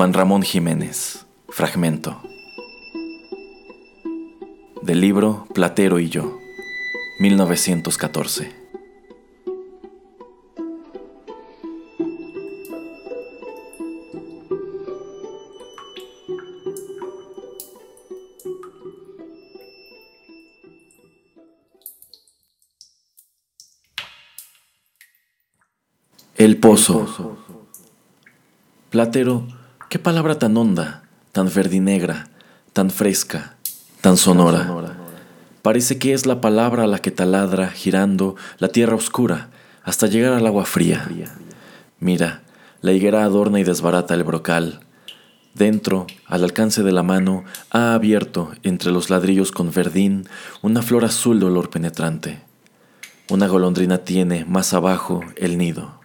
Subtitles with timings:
[0.00, 1.26] Juan Ramón Jiménez.
[1.50, 2.22] Fragmento.
[4.80, 6.38] Del libro Platero y yo.
[7.18, 8.50] 1914.
[26.38, 27.36] El pozo.
[28.88, 29.46] Platero,
[29.90, 31.02] qué palabra tan honda,
[31.32, 32.28] tan verdinegra,
[32.72, 33.56] tan fresca,
[34.00, 34.72] tan sonora.
[35.62, 39.48] Parece que es la palabra la que taladra, girando, la tierra oscura,
[39.82, 41.08] hasta llegar al agua fría.
[41.98, 42.42] Mira,
[42.82, 44.80] la higuera adorna y desbarata el brocal.
[45.54, 50.28] Dentro, al alcance de la mano, ha abierto, entre los ladrillos con verdín,
[50.62, 52.40] una flor azul de olor penetrante.
[53.28, 55.99] Una golondrina tiene, más abajo, el nido.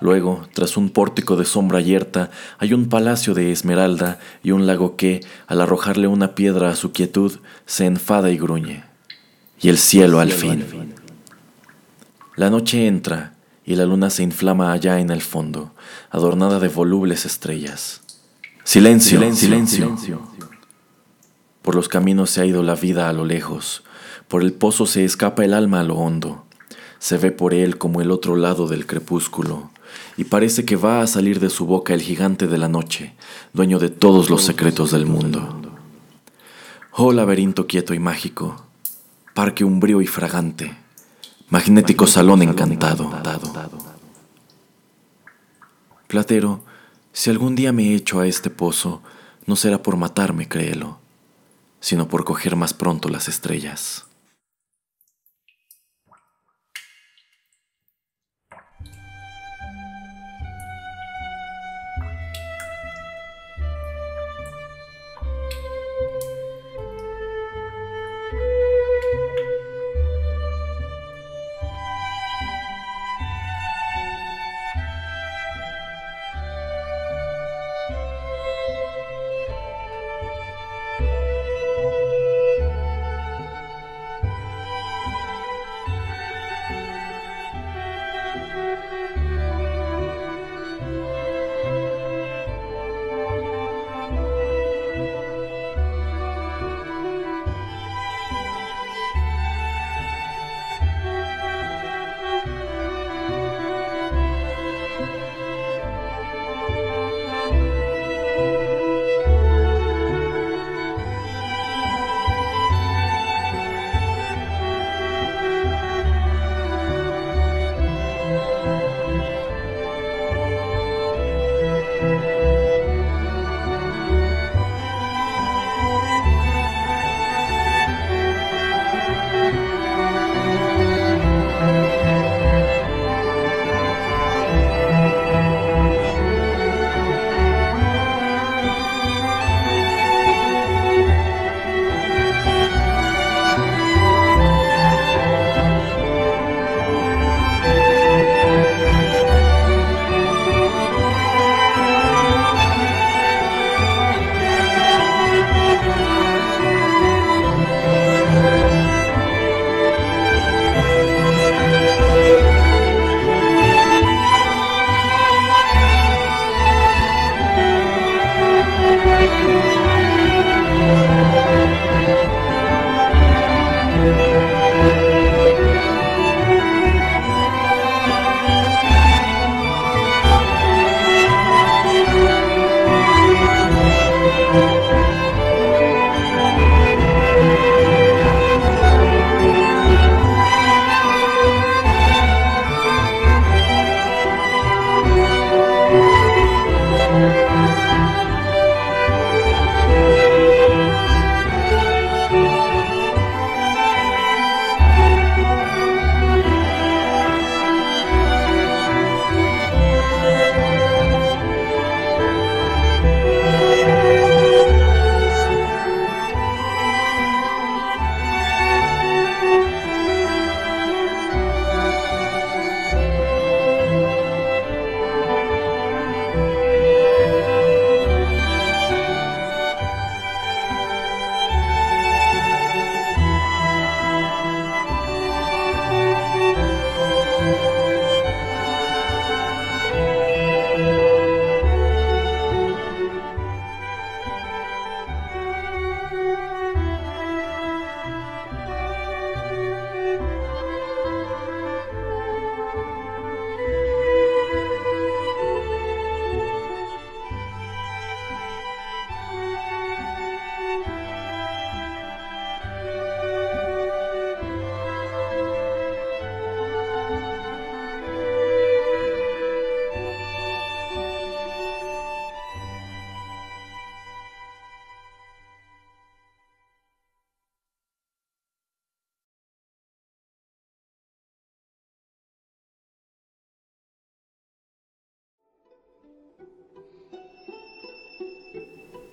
[0.00, 4.96] Luego, tras un pórtico de sombra yerta, hay un palacio de esmeralda y un lago
[4.96, 8.84] que, al arrojarle una piedra a su quietud, se enfada y gruñe.
[9.60, 10.64] Y el cielo al fin.
[12.36, 15.72] La noche entra y la luna se inflama allá en el fondo,
[16.10, 18.00] adornada de volubles estrellas.
[18.62, 20.22] Silencio, silencio, silencio.
[21.62, 23.82] Por los caminos se ha ido la vida a lo lejos,
[24.28, 26.46] por el pozo se escapa el alma a lo hondo,
[26.98, 29.70] se ve por él como el otro lado del crepúsculo,
[30.16, 33.14] y parece que va a salir de su boca el gigante de la noche,
[33.52, 35.60] dueño de todos los secretos del mundo.
[36.92, 38.64] Oh laberinto quieto y mágico,
[39.34, 40.76] parque umbrío y fragante,
[41.48, 43.10] magnético salón encantado.
[46.08, 46.60] Platero,
[47.12, 49.02] si algún día me echo a este pozo,
[49.46, 50.98] no será por matarme, créelo,
[51.80, 54.07] sino por coger más pronto las estrellas.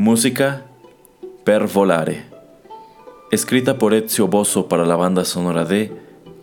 [0.00, 0.62] Música
[1.42, 2.26] Per Volare.
[3.32, 5.92] Escrita por Ezio Bosso para la banda sonora de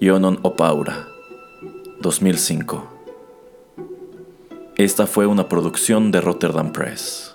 [0.01, 1.07] Ionon Opaura.
[2.01, 2.85] 2005.
[4.75, 7.34] Esta fue una producción de Rotterdam Press.